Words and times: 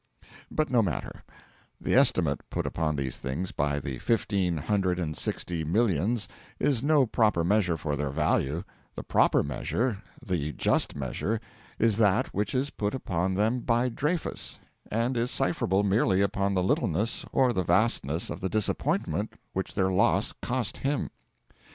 But 0.49 0.71
no 0.71 0.81
matter: 0.81 1.23
the 1.79 1.93
estimate 1.93 2.41
put 2.49 2.65
upon 2.65 2.95
these 2.95 3.17
things 3.17 3.51
by 3.51 3.79
the 3.79 3.99
fifteen 3.99 4.57
hundred 4.57 4.97
and 4.97 5.15
sixty 5.15 5.63
millions 5.63 6.27
is 6.57 6.81
no 6.81 7.05
proper 7.05 7.43
measure 7.43 7.75
of 7.75 7.97
their 7.99 8.09
value: 8.09 8.63
the 8.95 9.03
proper 9.03 9.43
measure, 9.43 10.01
the 10.19 10.53
just 10.53 10.95
measure, 10.95 11.39
is 11.77 11.97
that 11.97 12.33
which 12.33 12.55
is 12.55 12.71
put 12.71 12.95
upon 12.95 13.35
them 13.35 13.59
by 13.59 13.89
Dreyfus, 13.89 14.57
and 14.89 15.15
is 15.15 15.29
cipherable 15.29 15.83
merely 15.83 16.23
upon 16.23 16.55
the 16.55 16.63
littleness 16.63 17.23
or 17.31 17.53
the 17.53 17.61
vastness 17.63 18.31
of 18.31 18.41
the 18.41 18.49
disappointment 18.49 19.33
which 19.53 19.75
their 19.75 19.91
loss 19.91 20.33
cost 20.41 20.77
him. 20.77 21.11